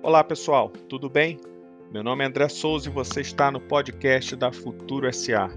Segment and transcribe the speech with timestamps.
[0.00, 1.40] Olá pessoal, tudo bem?
[1.90, 5.50] Meu nome é André Souza e você está no podcast da Futuro SA.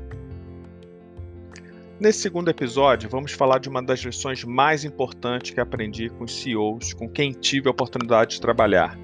[1.99, 6.41] Nesse segundo episódio, vamos falar de uma das lições mais importantes que aprendi com os
[6.41, 8.97] CEOs com quem tive a oportunidade de trabalhar: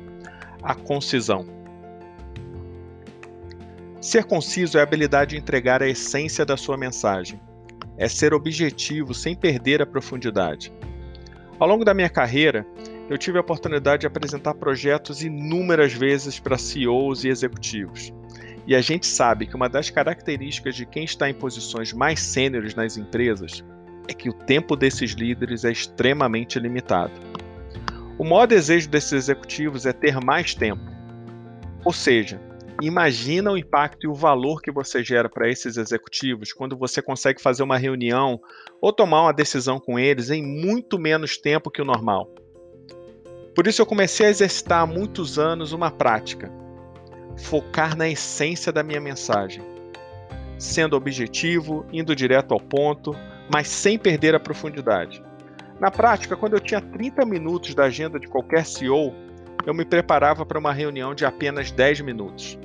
[0.64, 1.46] a concisão.
[4.02, 7.40] Ser conciso é a habilidade de entregar a essência da sua mensagem.
[7.96, 10.74] É ser objetivo sem perder a profundidade.
[11.60, 12.66] Ao longo da minha carreira,
[13.10, 18.14] eu tive a oportunidade de apresentar projetos inúmeras vezes para CEOs e executivos.
[18.66, 22.76] E a gente sabe que uma das características de quem está em posições mais sêniores
[22.76, 23.64] nas empresas
[24.10, 27.14] é que o tempo desses líderes é extremamente limitado.
[28.18, 30.82] O maior desejo desses executivos é ter mais tempo.
[31.86, 32.42] Ou seja,
[32.82, 37.42] imagina o impacto e o valor que você gera para esses executivos quando você consegue
[37.42, 38.40] fazer uma reunião
[38.82, 42.34] ou tomar uma decisão com eles em muito menos tempo que o normal.
[43.58, 46.52] Por isso eu comecei a exercitar há muitos anos uma prática:
[47.36, 49.64] focar na essência da minha mensagem,
[50.60, 53.16] sendo objetivo, indo direto ao ponto,
[53.52, 55.24] mas sem perder a profundidade.
[55.80, 59.12] Na prática, quando eu tinha 30 minutos da agenda de qualquer CEO,
[59.66, 62.60] eu me preparava para uma reunião de apenas 10 minutos.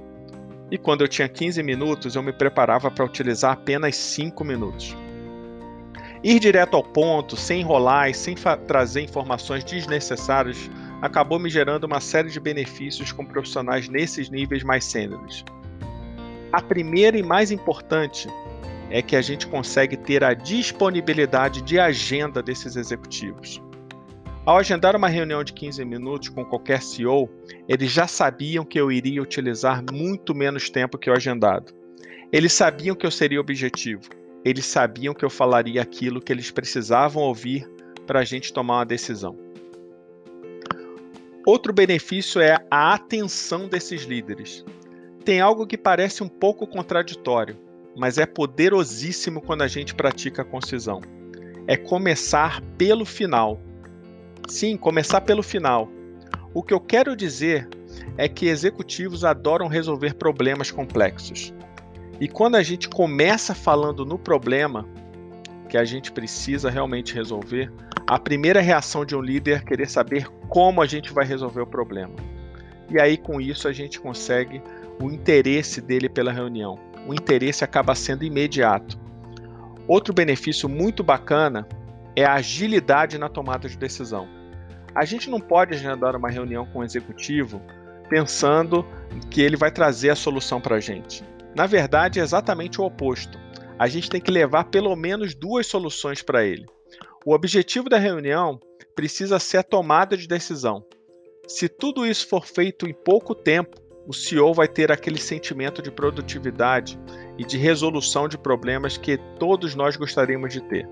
[0.70, 4.94] E quando eu tinha 15 minutos, eu me preparava para utilizar apenas 5 minutos.
[6.22, 10.70] Ir direto ao ponto, sem enrolar e sem trazer informações desnecessárias,
[11.02, 15.44] acabou me gerando uma série de benefícios com profissionais nesses níveis mais sêniores.
[16.52, 18.28] A primeira e mais importante
[18.88, 23.60] é que a gente consegue ter a disponibilidade de agenda desses executivos.
[24.46, 27.28] Ao agendar uma reunião de 15 minutos com qualquer CEO,
[27.68, 31.72] eles já sabiam que eu iria utilizar muito menos tempo que o agendado.
[32.32, 34.02] Eles sabiam que eu seria objetivo.
[34.44, 37.68] Eles sabiam que eu falaria aquilo que eles precisavam ouvir
[38.06, 39.51] para a gente tomar uma decisão.
[41.44, 44.64] Outro benefício é a atenção desses líderes.
[45.24, 47.58] Tem algo que parece um pouco contraditório,
[47.96, 51.00] mas é poderosíssimo quando a gente pratica a concisão.
[51.66, 53.60] É começar pelo final.
[54.48, 55.88] Sim, começar pelo final.
[56.54, 57.68] O que eu quero dizer
[58.16, 61.52] é que executivos adoram resolver problemas complexos.
[62.20, 64.88] E quando a gente começa falando no problema
[65.68, 67.72] que a gente precisa realmente resolver,
[68.06, 71.66] a primeira reação de um líder é querer saber como a gente vai resolver o
[71.66, 72.14] problema.
[72.90, 74.62] E aí, com isso, a gente consegue
[75.00, 76.78] o interesse dele pela reunião.
[77.06, 78.98] O interesse acaba sendo imediato.
[79.88, 81.66] Outro benefício muito bacana
[82.14, 84.28] é a agilidade na tomada de decisão.
[84.94, 87.62] A gente não pode agendar uma reunião com o executivo
[88.08, 88.86] pensando
[89.30, 91.24] que ele vai trazer a solução para a gente.
[91.54, 93.38] Na verdade, é exatamente o oposto.
[93.78, 96.66] A gente tem que levar pelo menos duas soluções para ele.
[97.24, 98.58] O objetivo da reunião
[98.96, 100.84] precisa ser a tomada de decisão.
[101.46, 105.92] Se tudo isso for feito em pouco tempo, o CEO vai ter aquele sentimento de
[105.92, 106.98] produtividade
[107.38, 110.88] e de resolução de problemas que todos nós gostaríamos de ter.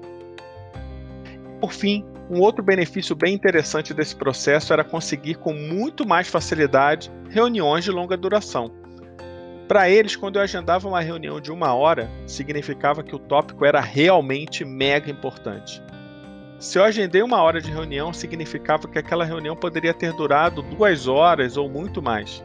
[1.60, 7.10] Por fim, um outro benefício bem interessante desse processo era conseguir com muito mais facilidade
[7.28, 8.70] reuniões de longa duração.
[9.66, 13.80] Para eles, quando eu agendava uma reunião de uma hora, significava que o tópico era
[13.80, 15.82] realmente mega importante.
[16.60, 21.08] Se eu agendei uma hora de reunião, significava que aquela reunião poderia ter durado duas
[21.08, 22.44] horas ou muito mais.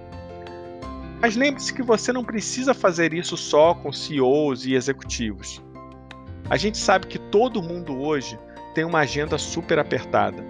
[1.22, 5.62] Mas lembre-se que você não precisa fazer isso só com CEOs e executivos.
[6.50, 8.40] A gente sabe que todo mundo hoje
[8.74, 10.42] tem uma agenda super apertada.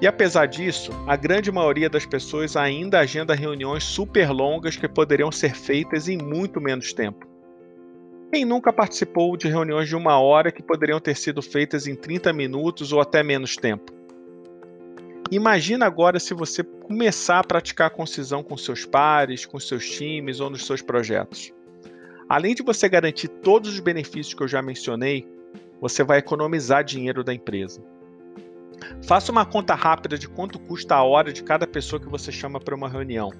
[0.00, 5.30] E apesar disso, a grande maioria das pessoas ainda agenda reuniões super longas que poderiam
[5.30, 7.27] ser feitas em muito menos tempo.
[8.30, 12.30] Quem nunca participou de reuniões de uma hora que poderiam ter sido feitas em 30
[12.32, 13.90] minutos ou até menos tempo?
[15.30, 20.50] Imagina agora se você começar a praticar concisão com seus pares, com seus times ou
[20.50, 21.52] nos seus projetos.
[22.28, 25.26] Além de você garantir todos os benefícios que eu já mencionei,
[25.80, 27.82] você vai economizar dinheiro da empresa.
[29.02, 32.60] Faça uma conta rápida de quanto custa a hora de cada pessoa que você chama
[32.60, 33.30] para uma reunião.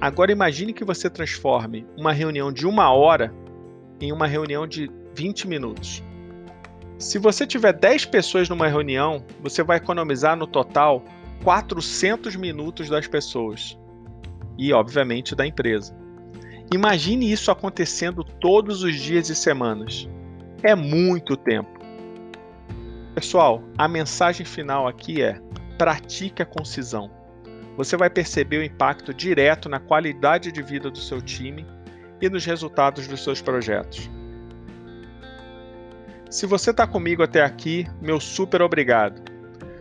[0.00, 3.32] Agora imagine que você transforme uma reunião de uma hora
[4.00, 6.02] em uma reunião de 20 minutos.
[6.98, 11.04] Se você tiver 10 pessoas numa reunião, você vai economizar no total
[11.44, 13.78] 400 minutos das pessoas
[14.58, 15.96] e, obviamente, da empresa.
[16.72, 20.08] Imagine isso acontecendo todos os dias e semanas.
[20.62, 21.78] É muito tempo.
[23.14, 25.40] Pessoal, a mensagem final aqui é:
[25.78, 27.10] pratique a concisão.
[27.76, 31.64] Você vai perceber o impacto direto na qualidade de vida do seu time
[32.20, 34.08] e nos resultados dos seus projetos.
[36.30, 39.22] Se você está comigo até aqui, meu super obrigado.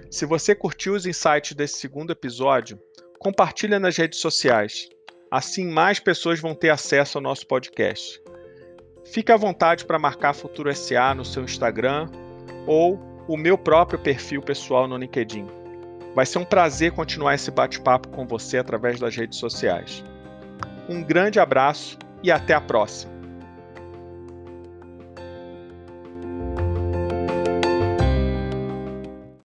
[0.10, 2.80] Se você curtiu os insights desse segundo episódio,
[3.20, 4.90] Compartilha nas redes sociais.
[5.32, 8.22] Assim mais pessoas vão ter acesso ao nosso podcast.
[9.06, 12.10] Fique à vontade para marcar Futuro SA no seu Instagram
[12.68, 15.48] ou o meu próprio perfil pessoal no LinkedIn.
[16.14, 20.04] Vai ser um prazer continuar esse bate-papo com você através das redes sociais.
[20.88, 23.17] Um grande abraço e até a próxima!